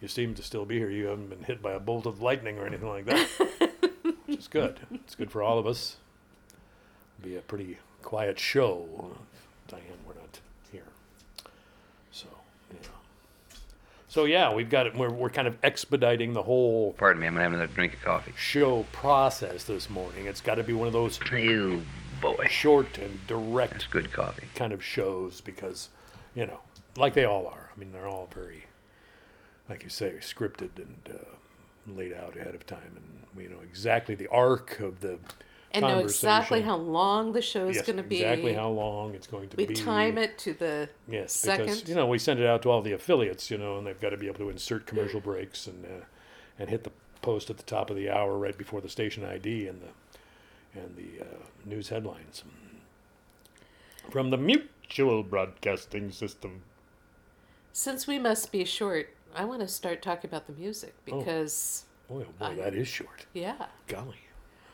You 0.00 0.08
seem 0.08 0.34
to 0.34 0.42
still 0.42 0.64
be 0.64 0.78
here. 0.78 0.90
You 0.90 1.06
haven't 1.06 1.30
been 1.30 1.44
hit 1.44 1.62
by 1.62 1.72
a 1.72 1.80
bolt 1.80 2.06
of 2.06 2.20
lightning 2.20 2.58
or 2.58 2.66
anything 2.66 2.88
like 2.88 3.06
that, 3.06 3.26
which 4.26 4.38
is 4.38 4.48
good. 4.48 4.80
It's 4.92 5.14
good 5.14 5.30
for 5.30 5.42
all 5.42 5.58
of 5.58 5.66
us. 5.66 5.96
Be 7.22 7.36
a 7.36 7.40
pretty 7.40 7.78
quiet 8.02 8.38
show. 8.38 9.16
Diane, 9.68 9.82
we're 10.06 10.14
not 10.14 10.40
here, 10.70 10.82
so 12.10 12.26
yeah. 12.72 12.88
So 14.08 14.24
yeah, 14.26 14.52
we've 14.52 14.68
got 14.68 14.86
it. 14.86 14.94
We're 14.94 15.10
we're 15.10 15.30
kind 15.30 15.48
of 15.48 15.56
expediting 15.62 16.34
the 16.34 16.42
whole 16.42 16.92
Pardon 16.98 17.20
me, 17.22 17.26
I'm 17.26 17.32
gonna 17.34 17.44
have 17.44 17.52
another 17.54 17.72
drink 17.72 17.94
of 17.94 18.02
coffee. 18.02 18.32
show 18.36 18.84
process 18.92 19.64
this 19.64 19.88
morning. 19.88 20.26
It's 20.26 20.42
got 20.42 20.56
to 20.56 20.62
be 20.64 20.74
one 20.74 20.86
of 20.86 20.92
those 20.92 21.18
You 21.32 21.82
boy. 22.20 22.46
short 22.50 22.98
and 22.98 23.26
direct 23.26 23.72
That's 23.72 23.86
good 23.86 24.12
coffee. 24.12 24.48
kind 24.54 24.72
of 24.74 24.84
shows 24.84 25.40
because, 25.40 25.88
you 26.34 26.44
know, 26.46 26.60
like 26.96 27.14
they 27.14 27.24
all 27.24 27.46
are. 27.46 27.70
I 27.74 27.78
mean, 27.80 27.90
they're 27.92 28.06
all 28.06 28.28
very, 28.34 28.64
like 29.68 29.82
you 29.82 29.88
say, 29.90 30.14
scripted 30.20 30.70
and 30.76 30.96
uh, 31.10 31.92
laid 31.96 32.12
out 32.12 32.36
ahead 32.36 32.54
of 32.54 32.66
time, 32.66 32.92
and 32.96 33.04
we 33.36 33.46
know 33.46 33.60
exactly 33.62 34.14
the 34.14 34.28
arc 34.28 34.80
of 34.80 35.00
the 35.00 35.18
And 35.72 35.82
know 35.82 35.98
exactly 35.98 36.62
how 36.62 36.76
long 36.76 37.32
the 37.32 37.42
show 37.42 37.68
is 37.68 37.76
yes, 37.76 37.86
going 37.86 37.96
to 37.96 38.02
be. 38.02 38.16
exactly 38.16 38.52
how 38.54 38.68
long 38.68 39.14
it's 39.14 39.26
going 39.26 39.48
to 39.48 39.56
we 39.56 39.64
be. 39.64 39.74
We 39.74 39.80
time 39.80 40.18
it 40.18 40.38
to 40.38 40.54
the 40.54 40.88
Yes, 41.08 41.32
second. 41.32 41.66
because 41.66 41.88
you 41.88 41.94
know 41.94 42.06
we 42.06 42.18
send 42.18 42.40
it 42.40 42.46
out 42.46 42.62
to 42.62 42.70
all 42.70 42.82
the 42.82 42.92
affiliates, 42.92 43.50
you 43.50 43.58
know, 43.58 43.78
and 43.78 43.86
they've 43.86 44.00
got 44.00 44.10
to 44.10 44.16
be 44.16 44.26
able 44.26 44.38
to 44.38 44.50
insert 44.50 44.86
commercial 44.86 45.20
breaks 45.20 45.66
and 45.66 45.84
uh, 45.84 46.04
and 46.58 46.70
hit 46.70 46.84
the 46.84 46.92
post 47.22 47.50
at 47.50 47.56
the 47.56 47.62
top 47.62 47.90
of 47.90 47.96
the 47.96 48.10
hour 48.10 48.36
right 48.38 48.56
before 48.56 48.80
the 48.80 48.88
station 48.88 49.24
ID 49.24 49.66
and 49.66 49.80
the 49.82 50.80
and 50.80 50.96
the 50.96 51.22
uh, 51.24 51.38
news 51.64 51.88
headlines 51.88 52.42
from 54.10 54.30
the 54.30 54.36
Mutual 54.36 55.22
Broadcasting 55.22 56.10
System. 56.10 56.62
Since 57.72 58.06
we 58.06 58.18
must 58.18 58.52
be 58.52 58.64
short, 58.64 59.13
I 59.34 59.44
want 59.44 59.60
to 59.60 59.68
start 59.68 60.02
talking 60.02 60.30
about 60.30 60.46
the 60.46 60.52
music 60.52 60.94
Oh. 61.10 61.18
because, 61.18 61.84
Boy, 62.08 62.24
oh 62.28 62.32
boy, 62.38 62.46
I- 62.46 62.54
that 62.56 62.74
is 62.74 62.88
short. 62.88 63.26
yeah. 63.32 63.66
Golly. 63.88 64.16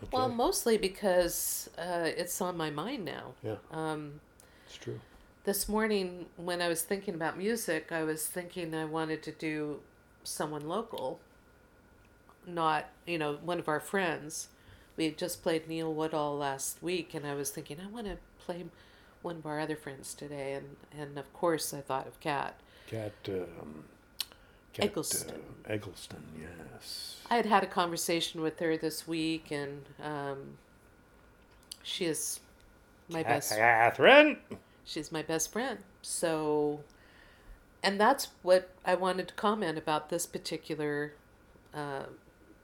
Okay. 0.03 0.11
Well, 0.17 0.29
mostly 0.31 0.79
because 0.79 1.69
uh, 1.77 2.09
it's 2.17 2.41
on 2.41 2.57
my 2.57 2.71
mind 2.71 3.05
now. 3.05 3.35
yeah, 3.43 3.57
Um, 3.71 4.21
it's 4.67 4.77
true. 4.79 4.99
this 5.45 5.69
morning, 5.69 6.27
when 6.37 6.63
I 6.63 6.69
was 6.69 6.83
thinking 6.83 7.15
about 7.15 7.37
music, 7.37 7.93
I 7.93 8.03
was 8.05 8.27
thinking 8.27 8.75
I 8.75 8.87
wanted 8.87 9.23
to 9.25 9.33
do 9.33 9.81
someone 10.25 10.67
local, 10.67 11.21
not, 12.47 12.87
you 13.07 13.19
know, 13.19 13.35
one 13.43 13.59
of 13.59 13.69
our 13.69 13.81
friends. 13.81 14.49
We 14.97 15.05
had 15.05 15.19
just 15.19 15.43
played 15.43 15.69
Neil 15.69 15.93
Woodall 15.93 16.37
last 16.37 16.83
week, 16.83 17.13
and 17.15 17.27
I 17.27 17.35
was 17.35 17.51
thinking, 17.51 17.79
I 17.81 17.87
want 17.87 18.07
to 18.07 18.17
play 18.39 18.65
one 19.23 19.37
of 19.37 19.47
our 19.47 19.61
other 19.61 19.77
friends 19.77 20.15
today. 20.15 20.55
And, 20.55 20.77
and 20.99 21.19
of 21.19 21.31
course, 21.35 21.75
I 21.75 21.81
thought 21.83 22.07
of 22.07 22.19
Kat. 22.21 22.59
Cat. 22.87 23.13
Um, 23.29 23.85
Kat 24.73 24.87
Eggleston. 24.87 25.31
Uh, 25.67 25.73
Eggleston, 25.73 26.23
yes. 26.39 27.17
I 27.31 27.37
had 27.37 27.47
had 27.47 27.63
a 27.63 27.67
conversation 27.67 28.41
with 28.41 28.59
her 28.59 28.77
this 28.77 29.07
week, 29.07 29.51
and 29.51 29.85
um, 30.03 30.59
she 31.83 32.05
is 32.07 32.41
my 33.09 33.23
best. 33.23 33.57
Catherine. 33.57 34.39
She's 34.85 35.13
my 35.13 35.23
best 35.23 35.53
friend. 35.53 35.79
So 36.03 36.81
and 37.83 38.01
that's 38.01 38.29
what 38.43 38.71
I 38.85 38.95
wanted 38.95 39.29
to 39.29 39.35
comment 39.35 39.79
about 39.79 40.11
this 40.11 40.27
particular, 40.27 41.15
uh, 41.75 42.05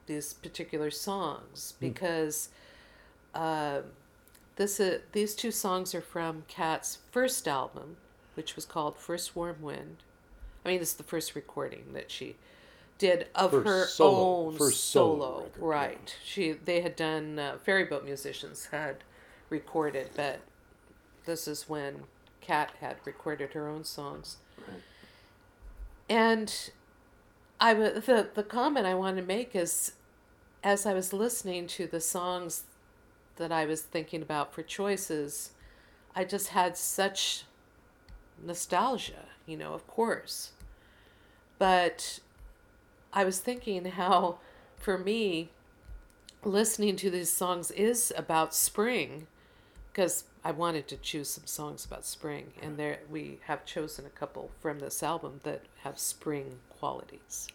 these 0.05 0.33
particular 0.33 0.91
songs 0.91 1.73
because 1.79 2.49
uh, 3.33 3.81
this 4.57 4.79
uh, 4.79 4.99
these 5.11 5.35
two 5.35 5.51
songs 5.51 5.95
are 5.95 6.01
from 6.01 6.43
Kat's 6.47 6.99
first 7.11 7.47
album, 7.47 7.97
which 8.35 8.55
was 8.55 8.65
called 8.65 8.97
First 8.97 9.35
Warm 9.35 9.61
Wind. 9.61 9.97
I 10.67 10.71
mean, 10.71 10.79
this 10.79 10.89
is 10.89 10.95
the 10.95 11.03
first 11.03 11.33
recording 11.33 11.93
that 11.93 12.11
she 12.11 12.35
did 12.97 13.27
of 13.33 13.51
First 13.51 13.67
her 13.67 13.85
solo- 13.85 14.47
own 14.47 14.57
first 14.57 14.91
solo, 14.91 15.15
solo 15.15 15.37
record, 15.37 15.51
yeah. 15.55 15.65
right? 15.65 16.15
She 16.25 16.51
they 16.51 16.81
had 16.81 16.97
done 16.97 17.39
uh, 17.39 17.57
ferry 17.63 17.85
boat 17.85 18.03
musicians 18.03 18.65
had 18.71 18.97
recorded, 19.49 20.09
but 20.15 20.41
this 21.25 21.47
is 21.47 21.69
when 21.69 22.03
Kat 22.41 22.71
had 22.81 22.97
recorded 23.05 23.53
her 23.53 23.69
own 23.69 23.85
songs. 23.85 24.37
And 26.09 26.71
I 27.61 27.73
the 27.73 28.27
the 28.33 28.43
comment 28.43 28.85
I 28.85 28.93
want 28.93 29.15
to 29.15 29.23
make 29.23 29.55
is, 29.55 29.93
as 30.65 30.85
I 30.85 30.93
was 30.93 31.13
listening 31.13 31.67
to 31.67 31.87
the 31.87 32.01
songs 32.01 32.63
that 33.37 33.53
I 33.53 33.65
was 33.65 33.83
thinking 33.83 34.21
about 34.21 34.53
for 34.53 34.63
choices, 34.63 35.51
I 36.13 36.25
just 36.25 36.49
had 36.49 36.75
such 36.75 37.45
nostalgia, 38.43 39.27
you 39.45 39.55
know, 39.55 39.73
of 39.73 39.87
course. 39.87 40.51
But 41.59 42.19
I 43.13 43.23
was 43.23 43.39
thinking 43.39 43.85
how, 43.85 44.39
for 44.77 44.97
me, 44.97 45.49
listening 46.43 46.95
to 46.97 47.09
these 47.09 47.31
songs 47.31 47.71
is 47.71 48.13
about 48.15 48.53
spring, 48.53 49.27
because 49.91 50.25
I 50.43 50.51
wanted 50.51 50.87
to 50.89 50.97
choose 50.97 51.29
some 51.29 51.47
songs 51.47 51.83
about 51.83 52.05
spring, 52.05 52.53
and 52.61 52.77
there 52.77 52.99
we 53.09 53.39
have 53.45 53.65
chosen 53.65 54.05
a 54.05 54.09
couple 54.09 54.51
from 54.59 54.79
this 54.79 55.01
album 55.01 55.41
that 55.43 55.63
have 55.83 55.97
spring 55.99 56.59
qualities. 56.69 57.47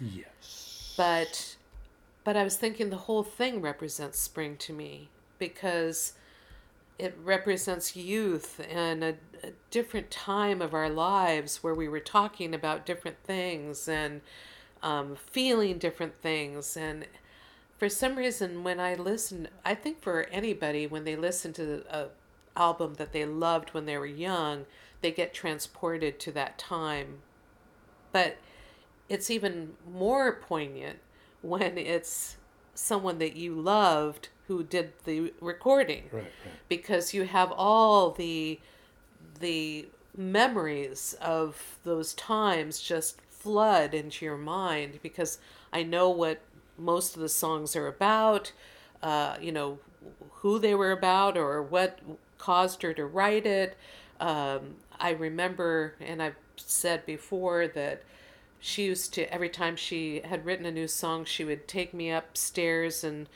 Yes. 0.00 0.94
But 0.96 1.56
but 2.24 2.36
I 2.36 2.44
was 2.44 2.56
thinking 2.56 2.90
the 2.90 2.96
whole 2.96 3.22
thing 3.22 3.60
represents 3.60 4.18
spring 4.18 4.56
to 4.58 4.72
me 4.72 5.08
because 5.38 6.12
it 6.98 7.16
represents 7.22 7.94
youth 7.96 8.60
and 8.70 9.04
a, 9.04 9.14
a 9.42 9.50
different 9.70 10.10
time 10.10 10.60
of 10.60 10.74
our 10.74 10.90
lives 10.90 11.62
where 11.62 11.74
we 11.74 11.88
were 11.88 12.00
talking 12.00 12.54
about 12.54 12.86
different 12.86 13.16
things 13.24 13.88
and 13.88 14.20
um, 14.82 15.16
feeling 15.30 15.78
different 15.78 16.20
things. 16.20 16.76
And 16.76 17.06
for 17.78 17.88
some 17.88 18.16
reason 18.16 18.64
when 18.64 18.80
i 18.80 18.96
listen 18.96 19.46
i 19.64 19.72
think 19.72 20.02
for 20.02 20.24
anybody 20.32 20.84
when 20.84 21.04
they 21.04 21.14
listen 21.14 21.52
to 21.52 21.84
a 21.88 22.08
album 22.56 22.94
that 22.94 23.12
they 23.12 23.24
loved 23.24 23.70
when 23.70 23.86
they 23.86 23.96
were 23.96 24.04
young 24.04 24.66
they 25.00 25.10
get 25.10 25.32
transported 25.32 26.18
to 26.20 26.32
that 26.32 26.58
time. 26.58 27.18
But 28.12 28.38
it's 29.08 29.30
even 29.30 29.74
more 29.90 30.32
poignant 30.32 30.98
when 31.42 31.78
it's 31.78 32.36
someone 32.74 33.18
that 33.18 33.36
you 33.36 33.54
loved 33.54 34.28
who 34.48 34.64
did 34.64 34.92
the 35.04 35.32
recording 35.40 36.04
Right, 36.12 36.22
right. 36.24 36.54
because 36.68 37.14
you 37.14 37.24
have 37.24 37.52
all 37.52 38.10
the 38.10 38.58
the 39.40 39.86
memories 40.16 41.16
of 41.20 41.78
those 41.84 42.14
times 42.14 42.80
just 42.80 43.20
flood 43.30 43.94
into 43.94 44.24
your 44.24 44.36
mind 44.36 44.98
because 45.02 45.38
I 45.72 45.82
know 45.84 46.10
what 46.10 46.40
most 46.76 47.14
of 47.14 47.22
the 47.22 47.28
songs 47.28 47.76
are 47.76 47.86
about, 47.86 48.52
uh, 49.02 49.36
you 49.40 49.52
know, 49.52 49.78
who 50.42 50.58
they 50.58 50.74
were 50.74 50.92
about 50.92 51.36
or 51.36 51.62
what 51.62 52.00
caused 52.38 52.82
her 52.82 52.92
to 52.94 53.06
write 53.06 53.46
it. 53.46 53.76
Um, 54.20 54.76
I 54.98 55.10
remember, 55.10 55.94
and 56.00 56.22
I've 56.22 56.36
said 56.56 57.06
before 57.06 57.68
that 57.68 58.02
she 58.60 58.84
used 58.86 59.14
to 59.14 59.32
every 59.32 59.48
time 59.48 59.76
she 59.76 60.20
had 60.24 60.44
written 60.44 60.66
a 60.66 60.72
new 60.72 60.88
song, 60.88 61.24
she 61.24 61.44
would 61.44 61.68
take 61.68 61.94
me 61.94 62.10
upstairs 62.10 63.04
and 63.04 63.28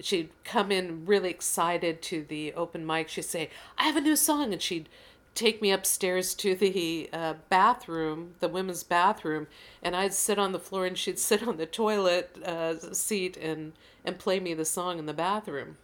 she'd 0.00 0.30
come 0.44 0.70
in 0.72 1.06
really 1.06 1.30
excited 1.30 2.02
to 2.02 2.24
the 2.24 2.52
open 2.54 2.86
mic. 2.86 3.08
She'd 3.08 3.24
say, 3.24 3.50
"I 3.78 3.84
have 3.84 3.96
a 3.96 4.00
new 4.00 4.16
song," 4.16 4.52
and 4.52 4.62
she'd 4.62 4.88
take 5.34 5.62
me 5.62 5.70
upstairs 5.70 6.34
to 6.34 6.54
the 6.54 7.08
uh, 7.12 7.34
bathroom, 7.48 8.34
the 8.40 8.48
women's 8.48 8.82
bathroom, 8.82 9.46
and 9.82 9.94
I'd 9.94 10.12
sit 10.12 10.38
on 10.38 10.52
the 10.52 10.58
floor 10.58 10.86
and 10.86 10.98
she'd 10.98 11.18
sit 11.18 11.46
on 11.46 11.56
the 11.56 11.66
toilet 11.66 12.36
uh, 12.44 12.92
seat 12.92 13.36
and 13.36 13.72
and 14.04 14.18
play 14.18 14.40
me 14.40 14.54
the 14.54 14.64
song 14.64 14.98
in 14.98 15.06
the 15.06 15.14
bathroom. 15.14 15.76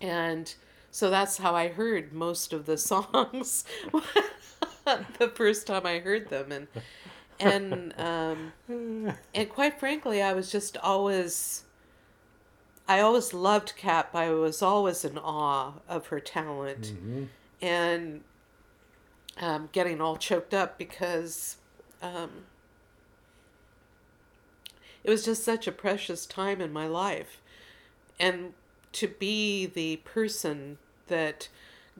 And 0.00 0.54
so 0.90 1.10
that's 1.10 1.38
how 1.38 1.54
I 1.54 1.68
heard 1.68 2.12
most 2.12 2.52
of 2.52 2.66
the 2.66 2.78
songs 2.90 3.64
the 4.84 5.28
first 5.34 5.66
time 5.66 5.84
I 5.84 5.98
heard 5.98 6.28
them 6.28 6.52
and 6.52 6.68
and 7.38 7.94
um, 7.98 8.52
and 9.34 9.48
quite 9.50 9.78
frankly, 9.78 10.22
I 10.22 10.32
was 10.32 10.50
just 10.50 10.76
always 10.78 11.64
I 12.88 13.00
always 13.00 13.34
loved 13.34 13.74
Kat, 13.76 14.10
but 14.12 14.18
I 14.20 14.30
was 14.30 14.62
always 14.62 15.04
in 15.04 15.18
awe 15.18 15.72
of 15.88 16.06
her 16.08 16.20
talent 16.20 16.92
and 17.60 18.20
um, 19.40 19.68
getting 19.72 20.00
all 20.00 20.16
choked 20.16 20.54
up 20.54 20.78
because 20.78 21.56
um, 22.00 22.30
it 25.02 25.10
was 25.10 25.24
just 25.24 25.44
such 25.44 25.66
a 25.66 25.72
precious 25.72 26.26
time 26.26 26.60
in 26.60 26.72
my 26.72 26.86
life. 26.86 27.40
And 28.18 28.54
to 28.92 29.08
be 29.08 29.66
the 29.66 29.96
person 29.98 30.78
that 31.08 31.48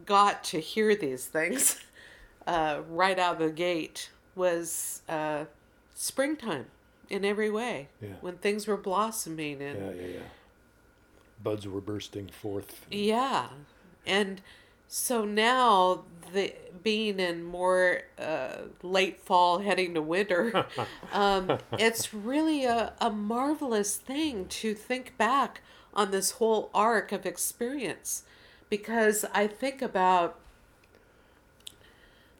got 0.04 0.44
to 0.44 0.60
hear 0.60 0.94
these 0.94 1.26
things 1.26 1.80
uh, 2.46 2.80
right 2.88 3.18
out 3.18 3.34
of 3.34 3.38
the 3.40 3.50
gate 3.50 4.10
was 4.34 5.02
uh, 5.08 5.44
springtime 5.94 6.66
in 7.08 7.24
every 7.24 7.50
way 7.50 7.88
Yeah. 8.00 8.08
when 8.20 8.36
things 8.36 8.66
were 8.66 8.76
blossoming 8.76 9.62
and 9.62 9.78
Yeah, 9.96 10.02
yeah, 10.02 10.06
yeah. 10.14 10.20
Buds 11.46 11.68
were 11.68 11.80
bursting 11.80 12.26
forth. 12.26 12.86
yeah, 12.90 13.46
and 14.04 14.40
so 14.88 15.24
now 15.24 16.02
the 16.32 16.52
being 16.82 17.20
in 17.20 17.44
more 17.44 18.02
uh, 18.18 18.62
late 18.82 19.20
fall, 19.20 19.60
heading 19.60 19.94
to 19.94 20.02
winter, 20.02 20.66
um, 21.12 21.58
it's 21.78 22.12
really 22.12 22.64
a, 22.64 22.94
a 23.00 23.10
marvelous 23.10 23.94
thing 23.94 24.46
to 24.46 24.74
think 24.74 25.16
back 25.16 25.60
on 25.94 26.10
this 26.10 26.32
whole 26.32 26.68
arc 26.74 27.12
of 27.12 27.24
experience, 27.24 28.24
because 28.68 29.24
I 29.32 29.46
think 29.46 29.80
about 29.80 30.40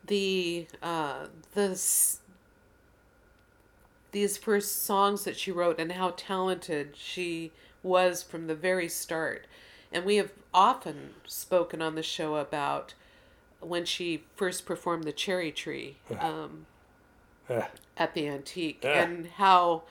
the 0.05 0.67
uh, 0.83 1.27
the 1.55 1.81
these 4.11 4.37
first 4.37 4.83
songs 4.83 5.23
that 5.23 5.37
she 5.37 5.53
wrote 5.53 5.79
and 5.79 5.93
how 5.93 6.13
talented 6.17 6.97
she 6.97 7.53
was 7.87 8.23
from 8.23 8.47
the 8.47 8.55
very 8.55 8.89
start. 8.89 9.47
And 9.93 10.05
we 10.05 10.17
have 10.17 10.33
often 10.53 11.11
spoken 11.27 11.81
on 11.81 11.95
the 11.95 12.03
show 12.03 12.37
about 12.37 12.95
when 13.61 13.85
she 13.85 14.25
first 14.35 14.67
performed 14.67 15.05
the 15.05 15.13
Cherry 15.13 15.51
Tree 15.53 15.97
um, 16.21 16.67
Ah, 17.49 17.69
at 17.97 18.13
the 18.15 18.27
Antique 18.29 18.83
Ah. 18.85 18.89
and 18.89 19.27
how 19.37 19.85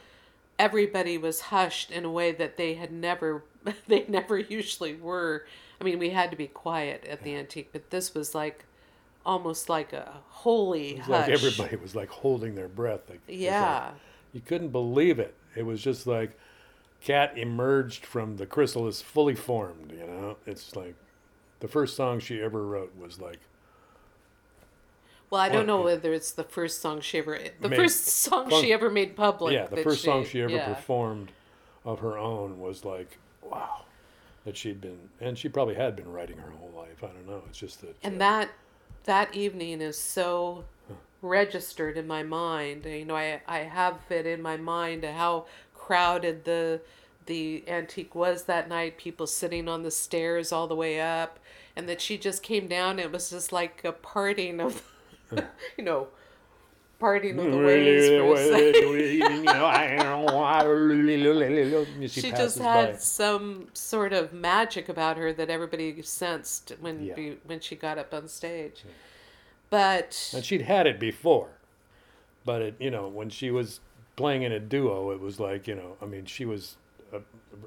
everybody 0.60 1.18
was 1.18 1.42
hushed 1.42 1.90
in 1.92 2.06
a 2.06 2.12
way 2.12 2.32
that 2.32 2.58
they 2.58 2.76
had 2.76 2.92
never 2.92 3.44
they 3.88 4.06
never 4.08 4.38
usually 4.38 4.96
were. 4.96 5.46
I 5.80 5.84
mean, 5.84 5.98
we 6.00 6.12
had 6.12 6.32
to 6.32 6.38
be 6.38 6.48
quiet 6.48 7.06
at 7.06 7.24
the 7.24 7.34
Antique, 7.36 7.70
but 7.72 7.90
this 7.90 8.14
was 8.14 8.36
like 8.36 8.66
almost 9.26 9.70
like 9.70 9.92
a 9.94 10.18
holy 10.30 10.98
hush. 10.98 11.10
like 11.10 11.30
everybody 11.30 11.76
was 11.78 11.96
like 11.96 12.10
holding 12.10 12.54
their 12.56 12.68
breath. 12.68 13.02
Like, 13.10 13.20
was 13.28 13.36
like- 13.36 13.40
Yeah. 13.40 13.92
you 14.34 14.42
couldn't 14.42 14.70
believe 14.70 15.18
it. 15.20 15.34
It 15.56 15.66
was 15.66 15.82
just 15.82 16.06
like 16.06 16.38
Kat 17.06 17.38
emerged 17.38 18.04
from 18.06 18.38
the 18.38 18.46
chrysalis 18.48 19.00
fully 19.02 19.36
formed, 19.36 19.92
you 19.92 20.06
know? 20.08 20.38
It's 20.48 20.76
like 20.76 20.96
the 21.60 21.68
first 21.68 21.96
song 21.96 22.20
she 22.20 22.42
ever 22.42 22.66
wrote 22.66 22.94
was 23.00 23.22
like 23.22 23.40
Well, 25.30 25.40
I 25.40 25.50
don't 25.50 25.68
know 25.68 25.82
whether 25.82 26.14
it's 26.14 26.32
the 26.32 26.44
first 26.44 26.82
song 26.82 27.02
she 27.02 27.20
ever 27.20 27.40
the 27.62 27.70
Made- 27.70 27.78
first 27.78 28.08
song 28.08 28.50
fun- 28.50 28.64
she 28.64 28.74
ever 28.74 28.90
made 28.90 29.16
public. 29.16 29.54
yeah, 29.54 29.68
the 29.68 29.84
first 29.84 30.04
song 30.04 30.26
she 30.26 30.42
ever 30.42 30.54
yeah. 30.54 30.74
performed 30.74 31.32
of 31.86 32.00
her 32.00 32.18
own 32.18 32.60
was 32.60 32.84
like 32.84 33.18
wow. 33.44 33.82
That 34.44 34.58
she'd 34.58 34.82
been 34.82 35.10
and 35.22 35.38
she 35.38 35.48
probably 35.48 35.76
had 35.76 35.96
been 35.96 36.12
writing 36.12 36.38
her 36.38 36.50
whole 36.52 36.72
life. 36.76 37.04
I 37.04 37.08
don't 37.08 37.28
know. 37.28 37.44
It's 37.50 37.58
just 37.60 37.82
that 37.82 37.96
And 38.04 38.16
uh, 38.16 38.18
that 38.20 38.50
that 39.06 39.36
evening 39.36 39.80
is 39.82 39.98
so 40.00 40.66
registered 41.22 41.98
in 41.98 42.08
my 42.08 42.24
mind. 42.24 42.86
You 42.86 43.06
know, 43.06 43.16
I 43.16 43.42
I 43.48 43.60
have 43.60 44.00
it 44.10 44.26
in 44.26 44.42
my 44.42 44.58
mind 44.58 45.04
how 45.04 45.46
crowded 45.86 46.46
the 46.46 46.82
the 47.28 47.64
antique 47.68 48.14
was 48.16 48.44
that 48.44 48.68
night. 48.70 48.98
People 48.98 49.28
sitting 49.28 49.68
on 49.68 49.84
the 49.84 49.92
stairs 49.92 50.52
all 50.52 50.68
the 50.68 50.76
way 50.76 51.00
up, 51.00 51.40
and 51.76 51.88
that 51.90 52.02
she 52.02 52.18
just 52.18 52.42
came 52.44 52.68
down. 52.68 53.00
It 53.00 53.12
was 53.12 53.30
just 53.30 53.52
like 53.52 53.84
a 53.84 53.92
parting 53.92 54.60
of, 54.60 54.84
you 55.78 55.84
know, 55.84 56.08
parting 57.00 57.38
of 57.40 57.52
the 57.52 57.58
ways. 57.58 58.08
for 58.10 58.34
a 58.36 58.48
second. 58.48 58.92
she 62.10 62.22
she 62.22 62.32
just 62.32 62.60
had 62.60 62.92
by. 62.94 62.98
some 62.98 63.68
sort 63.74 64.14
of 64.14 64.34
magic 64.34 64.90
about 64.90 65.18
her 65.18 65.34
that 65.34 65.50
everybody 65.50 66.02
sensed 66.02 66.74
when 66.80 67.04
Yeah. 67.04 67.14
be, 67.16 67.38
when 67.46 67.60
she 67.60 67.76
got 67.76 67.98
up 67.98 68.14
on 68.14 68.28
stage. 68.28 68.84
But 69.70 70.32
And 70.34 70.44
she'd 70.46 70.62
had 70.64 70.88
it 70.88 71.00
before. 71.00 71.50
but 72.46 72.62
it 72.62 72.76
you 72.80 72.92
know 72.92 73.08
when 73.08 73.30
she 73.30 73.50
was 73.52 73.80
playing 74.16 74.44
in 74.44 74.52
a 74.52 74.60
duo, 74.60 75.12
it 75.12 75.20
was 75.20 75.40
like 75.40 75.68
you 75.68 75.76
know 75.76 75.98
I 76.02 76.06
mean 76.06 76.26
she 76.26 76.46
was 76.46 76.78
a, 77.14 77.22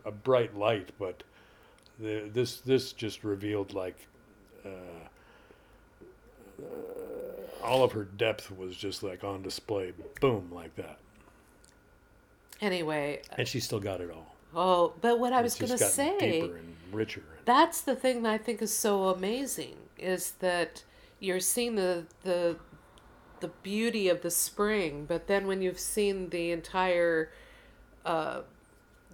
a 0.05 0.11
bright 0.11 0.57
light, 0.57 0.90
but 0.99 1.23
the, 1.99 2.28
this 2.33 2.61
this 2.61 2.93
just 2.93 3.25
revealed 3.25 3.75
like. 3.75 3.97
Uh, 4.64 4.69
uh, 6.61 6.64
all 7.62 7.83
of 7.85 7.93
her 7.93 8.05
depth 8.05 8.50
was 8.57 8.76
just 8.76 9.02
like 9.02 9.25
on 9.25 9.43
display, 9.43 9.93
boom, 10.21 10.50
like 10.52 10.75
that, 10.76 10.99
Anyway, 12.61 13.21
and 13.37 13.47
she 13.47 13.61
still 13.61 13.81
got 13.81 14.00
it 14.00 14.11
all. 14.11 14.35
oh, 14.55 14.93
but 15.00 15.19
what 15.21 15.33
I 15.33 15.43
was 15.43 15.55
going 15.55 15.71
to 15.71 15.78
say. 15.78 16.19
deeper 16.19 16.57
and 16.57 16.76
richer. 16.93 17.23
that's 17.45 17.81
the 17.83 17.95
thing 17.95 18.23
that 18.23 18.33
I 18.33 18.38
think 18.38 18.61
is 18.62 18.73
so 18.75 19.09
amazing 19.11 19.76
is 19.99 20.33
that 20.40 20.83
you're 21.21 21.40
seeing 21.40 21.76
the 21.76 22.05
the 22.25 22.57
the 23.40 23.49
beauty 23.62 24.09
of 24.09 24.23
the 24.23 24.30
spring, 24.30 25.04
but 25.07 25.26
then 25.26 25.47
when 25.47 25.62
you've 25.62 25.78
seen 25.78 26.30
the 26.30 26.50
entire 26.50 27.30
uh, 28.04 28.40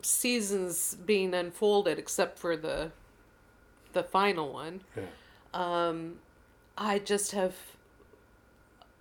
seasons 0.02 0.96
being 1.04 1.34
unfolded, 1.34 1.98
except 1.98 2.38
for 2.38 2.56
the 2.56 2.92
the 3.92 4.02
final 4.02 4.52
one, 4.52 4.80
Yeah. 4.96 5.04
I 6.76 6.98
just 6.98 7.30
have 7.32 7.54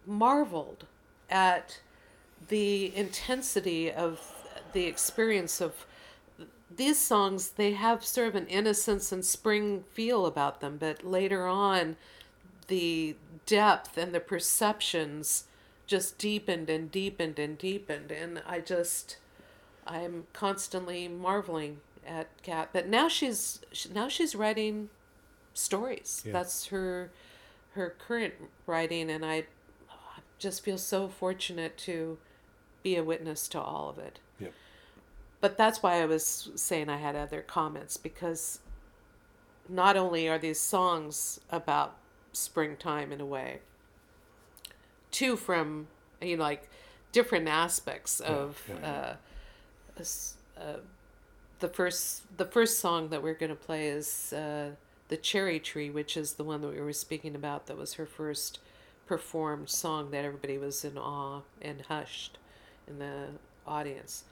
marveled 0.06 0.86
at 1.30 1.80
the 2.50 2.96
intensity 2.96 3.92
of 3.92 4.20
the 4.74 4.86
experience 4.86 5.62
of 5.62 5.86
these 6.76 7.00
songs 7.00 7.52
they 7.52 7.74
have 7.74 8.04
sort 8.04 8.28
of 8.28 8.36
an 8.36 8.48
innocence 8.48 9.12
and 9.12 9.24
spring 9.24 9.84
feel 9.94 10.26
about 10.26 10.60
them 10.60 10.78
but 10.78 11.06
later 11.06 11.46
on 11.48 11.96
the 12.68 13.16
depth 13.46 13.98
and 13.98 14.14
the 14.14 14.20
perceptions 14.20 15.46
just 15.88 16.18
deepened 16.18 16.70
and 16.70 16.92
deepened 16.92 17.40
and 17.40 17.58
deepened. 17.58 18.12
And 18.12 18.42
i 18.48 18.60
just 18.60 19.18
i'm 19.86 20.28
constantly 20.34 21.08
marveling 21.08 21.80
at 22.08 22.28
kat. 22.42 22.70
But 22.74 22.88
now 22.88 23.08
she's 23.08 23.60
now 23.94 24.08
she's 24.08 24.36
writing 24.36 24.90
stories. 25.54 26.24
Yeah. 26.26 26.34
that's 26.34 26.68
her 26.68 27.12
her 27.74 27.96
current 28.00 28.34
writing. 28.66 29.10
And 29.10 29.26
i 29.26 29.46
just 30.40 30.64
feel 30.64 30.78
so 30.78 31.08
fortunate 31.08 31.78
to 31.78 32.18
be 32.82 32.98
a 32.98 33.04
witness 33.04 33.48
to 33.48 33.62
all 33.62 33.90
of 33.90 33.98
it. 33.98 34.20
Yep. 34.40 34.52
but 35.40 35.58
that's 35.58 35.82
why 35.82 36.02
I 36.02 36.06
was 36.06 36.50
saying 36.56 36.90
I 36.90 36.98
had 36.98 37.16
other 37.16 37.42
comments 37.42 37.96
because 37.98 38.60
not 39.70 39.96
only 39.96 40.28
are 40.28 40.38
these 40.38 40.60
songs 40.60 41.40
about 41.50 41.96
springtime 42.34 43.12
in 43.12 43.22
a 43.22 43.26
way, 43.26 43.60
two 45.12 45.38
from 45.38 45.88
you 46.22 46.36
know 46.36 46.44
like 46.44 46.70
different 47.12 47.48
aspects 47.48 48.20
of 48.20 48.62
yeah, 48.68 48.76
yeah. 48.82 49.16
Uh, 50.00 50.04
uh, 50.60 50.78
the 51.60 51.70
first 51.70 52.24
the 52.38 52.46
first 52.46 52.80
song 52.80 53.10
that 53.10 53.24
we're 53.24 53.34
going 53.34 53.50
to 53.50 53.56
play 53.56 53.88
is 53.88 54.34
uh, 54.34 54.72
the 55.08 55.18
cherry 55.18 55.60
tree 55.60 55.90
which 55.90 56.18
is 56.18 56.34
the 56.34 56.44
one 56.44 56.60
that 56.62 56.70
we 56.70 56.82
were 56.82 56.92
speaking 56.92 57.36
about 57.36 57.68
that 57.68 57.78
was 57.78 57.94
her 57.94 58.06
first 58.06 58.60
performed 59.06 59.70
song 59.70 60.12
that 60.12 60.26
everybody 60.26 60.58
was 60.58 60.84
in 60.84 60.98
awe 60.98 61.42
and 61.62 61.82
hushed 61.82 62.38
in 62.88 63.00
the 63.00 63.28
audience. 63.66 64.24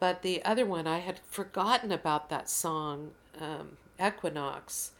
But 0.00 0.22
the 0.22 0.44
other 0.44 0.66
one 0.66 0.86
i 0.86 0.98
had 0.98 1.20
forgotten 1.28 1.92
about 1.92 2.30
that 2.30 2.48
song 2.48 3.12
um, 3.40 3.76
equinox 4.04 4.92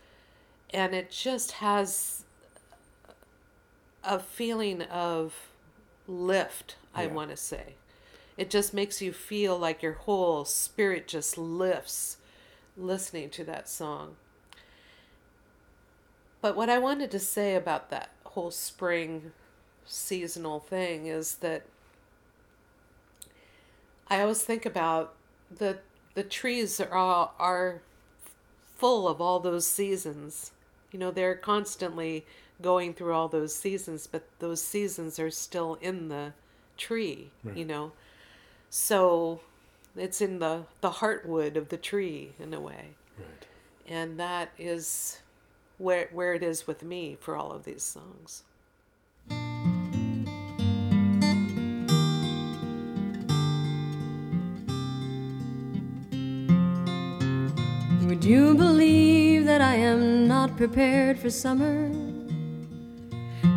and 0.75 0.95
it 0.95 1.11
just 1.11 1.53
has 1.53 2.25
a 4.03 4.19
feeling 4.19 4.83
of 4.83 5.35
lift 6.07 6.77
i 6.95 7.07
want 7.07 7.31
to 7.31 7.37
say. 7.37 7.75
It 8.37 8.51
just 8.51 8.75
makes 8.75 9.01
you 9.01 9.13
feel 9.13 9.57
like 9.57 9.83
your 9.83 9.93
whole 9.93 10.45
spirit 10.45 11.07
just 11.07 11.39
lifts 11.39 12.17
listening 12.77 13.31
to 13.31 13.45
that 13.45 13.69
song. 13.69 14.17
But 16.43 16.57
what 16.57 16.69
i 16.69 16.79
wanted 16.79 17.11
to 17.13 17.19
say 17.19 17.55
about 17.55 17.91
that 17.91 18.11
whole 18.25 18.51
spring 18.51 19.33
seasonal 19.87 20.61
thing 20.61 21.07
is 21.07 21.37
that 21.37 21.65
I 24.09 24.21
always 24.21 24.43
think 24.43 24.67
about 24.67 25.15
the 25.51 25.79
the 26.15 26.23
trees 26.23 26.81
are 26.81 26.95
all, 26.95 27.35
are 27.39 27.83
full 28.77 29.09
of 29.09 29.21
all 29.21 29.41
those 29.41 29.67
seasons. 29.67 30.53
You 30.95 31.01
know, 31.01 31.11
they're 31.11 31.35
constantly 31.35 32.25
going 32.63 32.95
through 32.95 33.15
all 33.15 33.27
those 33.27 33.53
seasons, 33.53 34.07
but 34.07 34.29
those 34.39 34.63
seasons 34.63 35.19
are 35.19 35.29
still 35.29 35.77
in 35.81 36.07
the 36.09 36.35
tree, 36.77 37.33
you 37.53 37.65
know. 37.65 37.91
So 38.71 39.41
it's 39.97 40.21
in 40.21 40.39
the 40.39 40.67
the 40.83 40.93
heartwood 40.93 41.57
of 41.57 41.71
the 41.71 41.77
tree 41.77 42.35
in 42.39 42.55
a 42.55 42.61
way. 42.61 42.91
Right. 43.19 43.47
And 43.89 44.21
that 44.21 44.51
is 44.57 45.19
where 45.79 46.09
where 46.13 46.33
it 46.33 46.45
is 46.45 46.69
with 46.69 46.85
me 46.85 47.17
for 47.21 47.35
all 47.35 47.51
of 47.51 47.65
these 47.65 47.83
songs. 47.83 48.45
Would 58.07 58.25
you 58.25 58.55
believe 58.55 59.14
that 59.55 59.63
I 59.63 59.77
am 59.77 60.27
not 60.27 60.57
prepared 60.57 61.17
for 61.17 61.31
summer? 61.31 61.89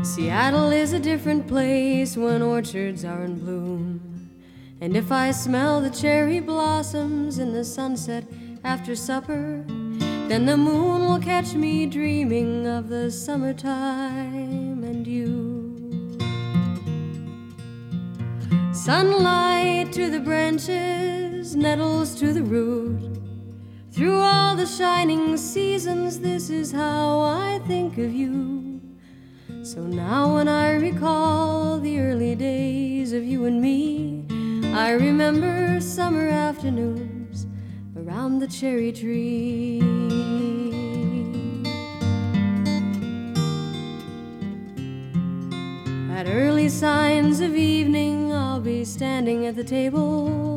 Seattle 0.04 0.72
is 0.72 0.94
a 0.94 1.00
different 1.00 1.48
place 1.48 2.16
when 2.16 2.44
orchards 2.44 3.04
are 3.04 3.24
in 3.24 3.40
bloom. 3.40 4.30
And 4.80 4.96
if 4.96 5.12
I 5.12 5.32
smell 5.32 5.82
the 5.82 5.90
cherry 5.90 6.40
blossoms 6.40 7.40
in 7.40 7.52
the 7.52 7.66
sunset 7.66 8.26
after 8.64 8.96
supper, 8.96 9.64
then 10.30 10.46
the 10.46 10.56
moon 10.56 11.02
will 11.08 11.20
catch 11.20 11.56
me 11.56 11.88
dreaming 11.88 12.68
of 12.68 12.90
the 12.90 13.10
summertime 13.10 14.84
and 14.84 15.08
you. 15.08 16.20
Sunlight 18.72 19.92
to 19.94 20.12
the 20.12 20.20
branches, 20.20 21.56
nettles 21.56 22.14
to 22.20 22.34
the 22.34 22.44
root. 22.44 23.17
Through 23.98 24.20
all 24.20 24.56
the 24.56 24.68
shining 24.68 25.38
seasons, 25.38 26.20
this 26.20 26.52
is 26.52 26.72
how 26.72 27.20
I 27.20 27.60
think 27.66 27.98
of 27.98 28.14
you. 28.14 28.80
So 29.64 29.82
now, 29.82 30.36
when 30.36 30.48
I 30.48 30.76
recall 30.76 31.80
the 31.80 32.00
early 32.00 32.36
days 32.36 33.12
of 33.12 33.24
you 33.24 33.46
and 33.46 33.60
me, 33.60 34.24
I 34.72 34.92
remember 34.92 35.82
summer 35.82 36.28
afternoons 36.28 37.48
around 37.96 38.38
the 38.38 38.46
cherry 38.46 38.92
tree. 38.92 39.82
At 46.12 46.28
early 46.28 46.70
signs 46.70 47.40
of 47.40 47.56
evening, 47.56 48.32
I'll 48.32 48.62
be 48.62 48.86
standing 48.86 49.48
at 49.48 49.56
the 49.56 49.64
table 49.64 50.57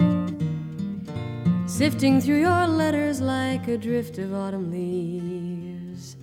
sifting 1.80 2.20
through 2.20 2.40
your 2.40 2.66
letters 2.66 3.22
like 3.22 3.66
a 3.66 3.78
drift 3.78 4.18
of 4.18 4.34
autumn 4.34 4.70
leaves. 4.70 6.14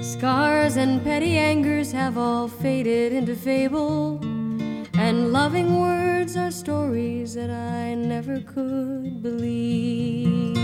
Scars 0.00 0.78
and 0.78 1.04
petty 1.04 1.36
angers 1.36 1.92
have 1.92 2.16
all 2.16 2.48
faded 2.48 3.12
into 3.12 3.36
fable, 3.36 4.18
and 4.94 5.30
loving 5.30 5.78
words 5.78 6.34
are 6.34 6.50
stories 6.50 7.34
that 7.34 7.50
I 7.50 7.92
never 7.92 8.40
could 8.40 9.22
believe. 9.22 10.56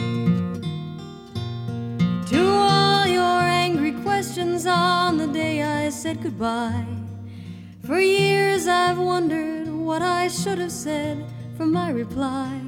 To 2.31 2.43
all 2.49 3.07
your 3.07 3.43
angry 3.67 3.93
questions 4.01 4.65
on 4.65 5.19
the 5.19 5.27
day 5.27 5.63
I 5.63 5.91
said 5.91 6.23
goodbye, 6.23 6.87
for 7.85 8.01
years 8.01 8.67
I've 8.67 8.99
wondered 8.99 9.69
what 9.69 10.01
I 10.01 10.29
should 10.29 10.57
have 10.57 10.73
said 10.73 11.23
for 11.59 11.67
my 11.67 11.91
reply. 11.91 12.68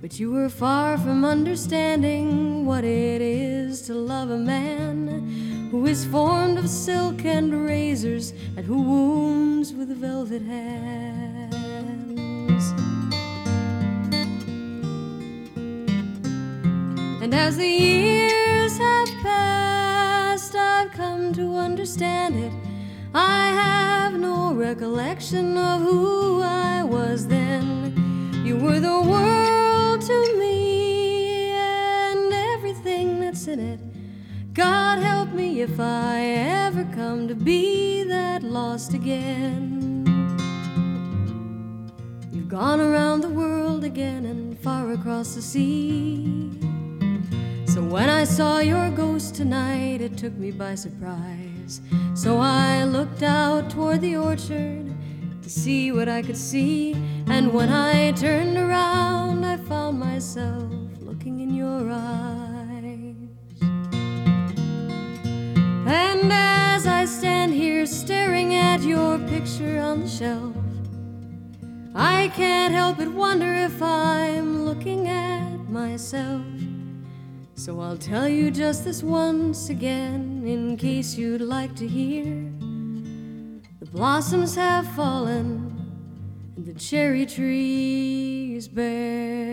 But 0.00 0.18
you 0.18 0.32
were 0.32 0.48
far 0.48 0.96
from 0.96 1.26
understanding 1.26 2.64
what 2.64 2.84
it 2.84 3.20
is 3.20 3.82
to 3.82 3.92
love 3.92 4.30
a 4.30 4.38
man 4.38 5.68
who 5.70 5.84
is 5.84 6.06
formed 6.06 6.56
of 6.56 6.70
silk 6.70 7.26
and 7.26 7.66
razors 7.66 8.32
and 8.56 8.64
who 8.64 8.80
wounds 8.80 9.74
with 9.74 9.88
velvet 9.90 10.40
hands. 10.40 11.52
And 17.22 17.34
as 17.34 17.58
the 17.58 17.68
years 17.68 18.78
have 18.78 19.08
passed, 19.22 20.54
I've 20.54 20.92
come 20.92 21.34
to 21.34 21.56
understand 21.56 22.36
it. 22.36 22.52
I 23.14 23.48
have 23.48 24.14
no 24.14 24.54
recollection 24.54 25.58
of 25.58 25.82
who 25.82 26.40
I 26.40 26.84
was 26.84 27.26
then. 27.26 27.92
You 28.46 28.56
were 28.56 28.80
the 28.80 29.02
world 29.02 29.39
to 30.10 30.38
me 30.38 31.50
and 31.52 32.32
everything 32.32 33.20
that's 33.20 33.46
in 33.46 33.60
it. 33.60 33.80
God 34.52 34.98
help 34.98 35.30
me 35.32 35.60
if 35.60 35.78
I 35.78 36.20
ever 36.66 36.84
come 36.92 37.28
to 37.28 37.34
be 37.34 38.02
that 38.04 38.42
lost 38.42 38.92
again. 38.92 40.04
You've 42.32 42.48
gone 42.48 42.80
around 42.80 43.20
the 43.20 43.28
world 43.28 43.84
again 43.84 44.24
and 44.24 44.58
far 44.58 44.90
across 44.92 45.36
the 45.36 45.42
sea. 45.42 46.50
So 47.66 47.80
when 47.80 48.08
I 48.08 48.24
saw 48.24 48.58
your 48.58 48.90
ghost 48.90 49.36
tonight, 49.36 50.00
it 50.00 50.16
took 50.18 50.34
me 50.34 50.50
by 50.50 50.74
surprise. 50.74 51.80
So 52.14 52.38
I 52.38 52.82
looked 52.82 53.22
out 53.22 53.70
toward 53.70 54.00
the 54.00 54.16
orchard 54.16 54.89
to 55.50 55.60
see 55.60 55.90
what 55.90 56.08
I 56.08 56.22
could 56.22 56.36
see. 56.36 56.92
And 57.26 57.52
when 57.52 57.70
I 57.70 58.12
turned 58.12 58.56
around, 58.56 59.44
I 59.44 59.56
found 59.56 59.98
myself 59.98 60.70
looking 61.00 61.40
in 61.40 61.54
your 61.54 61.90
eyes. 61.90 63.16
And 65.86 66.32
as 66.32 66.86
I 66.86 67.04
stand 67.04 67.52
here 67.52 67.84
staring 67.86 68.54
at 68.54 68.82
your 68.82 69.18
picture 69.18 69.80
on 69.80 70.02
the 70.02 70.08
shelf, 70.08 70.54
I 71.96 72.28
can't 72.36 72.72
help 72.72 72.98
but 72.98 73.08
wonder 73.08 73.52
if 73.52 73.82
I'm 73.82 74.64
looking 74.64 75.08
at 75.08 75.68
myself. 75.68 76.46
So 77.56 77.80
I'll 77.80 77.98
tell 77.98 78.28
you 78.28 78.52
just 78.52 78.84
this 78.84 79.02
once 79.02 79.68
again, 79.68 80.44
in 80.46 80.76
case 80.76 81.16
you'd 81.16 81.40
like 81.40 81.74
to 81.76 81.88
hear. 81.88 82.59
Blossoms 83.92 84.54
have 84.54 84.86
fallen, 84.92 85.76
and 86.56 86.64
the 86.64 86.74
cherry 86.74 87.26
tree 87.26 88.54
is 88.54 88.68
bare. 88.68 89.49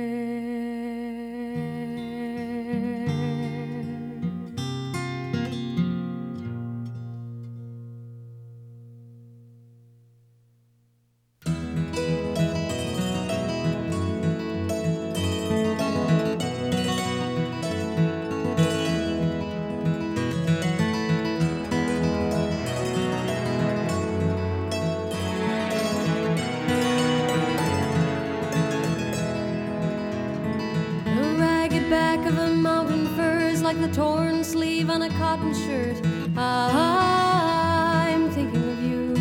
Torn 33.98 34.44
sleeve 34.44 34.90
on 34.92 35.02
a 35.02 35.10
cotton 35.18 35.52
shirt. 35.56 35.98
I'm 36.38 38.30
thinking 38.30 38.70
of 38.74 38.80
you. 38.84 39.16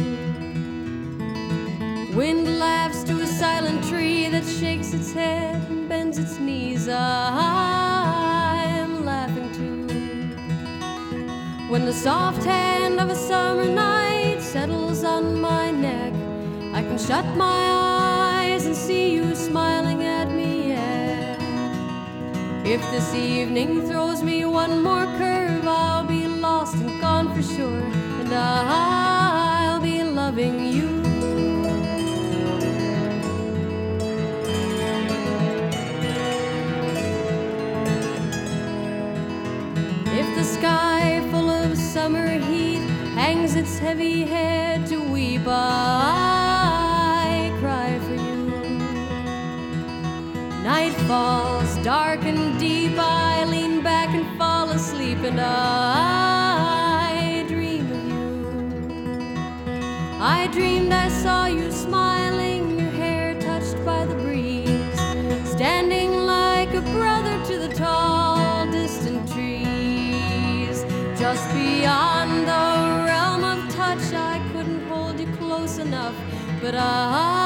Wind 2.14 2.58
laughs 2.58 3.02
to 3.04 3.22
a 3.22 3.26
silent 3.26 3.82
tree 3.88 4.28
that 4.28 4.44
shakes 4.44 4.92
its 4.92 5.14
head 5.14 5.66
and 5.70 5.88
bends 5.88 6.18
its 6.18 6.38
knees. 6.38 6.90
I'm 6.90 9.06
laughing 9.06 9.50
too. 9.54 9.86
When 11.70 11.86
the 11.86 11.94
soft 11.94 12.44
hand 12.44 13.00
of 13.00 13.08
a 13.08 13.16
summer 13.16 13.64
night 13.64 14.42
settles 14.42 15.04
on 15.04 15.40
my 15.40 15.70
neck, 15.70 16.12
I 16.74 16.82
can 16.82 16.98
shut 16.98 17.24
my 17.34 18.44
eyes 18.44 18.66
and 18.66 18.76
see 18.76 19.14
you 19.14 19.34
If 22.68 22.82
this 22.90 23.14
evening 23.14 23.86
throws 23.86 24.24
me 24.24 24.44
one 24.44 24.82
more 24.82 25.04
curve, 25.16 25.68
I'll 25.68 26.04
be 26.04 26.26
lost 26.26 26.74
and 26.74 27.00
gone 27.00 27.32
for 27.32 27.40
sure, 27.40 27.80
and 28.20 28.34
I'll 28.34 29.80
be 29.80 30.02
loving 30.02 30.58
you. 30.74 30.88
If 40.10 40.34
the 40.34 40.42
sky 40.42 41.24
full 41.30 41.48
of 41.48 41.78
summer 41.78 42.26
heat 42.28 42.82
hangs 43.14 43.54
its 43.54 43.78
heavy 43.78 44.22
head 44.22 44.88
to 44.88 45.00
weep, 45.00 45.46
I 45.46 46.25
Night 50.66 50.94
falls 51.06 51.76
dark 51.84 52.24
and 52.24 52.58
deep, 52.58 52.98
I 52.98 53.44
lean 53.44 53.84
back 53.84 54.12
and 54.12 54.26
fall 54.36 54.70
asleep, 54.70 55.18
and 55.18 55.40
I 55.40 57.44
dream 57.46 57.88
of 57.92 58.04
you. 58.08 59.36
I 60.20 60.48
dreamed 60.48 60.92
I 60.92 61.08
saw 61.08 61.46
you 61.46 61.70
smiling, 61.70 62.80
your 62.80 62.90
hair 62.90 63.40
touched 63.40 63.76
by 63.84 64.06
the 64.06 64.16
breeze, 64.16 64.98
standing 65.48 66.26
like 66.26 66.74
a 66.74 66.80
brother 66.98 67.38
to 67.44 67.58
the 67.58 67.72
tall, 67.72 68.66
distant 68.72 69.30
trees. 69.32 70.82
Just 71.16 71.48
beyond 71.54 72.44
the 72.52 73.04
realm 73.06 73.44
of 73.44 73.72
touch, 73.72 74.12
I 74.12 74.40
couldn't 74.52 74.84
hold 74.88 75.20
you 75.20 75.28
close 75.36 75.78
enough, 75.78 76.16
but 76.60 76.74
I 76.74 77.45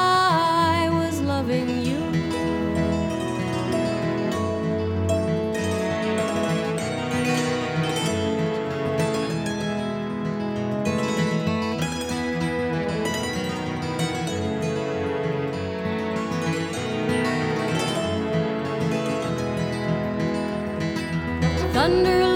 Thunder 21.81 22.30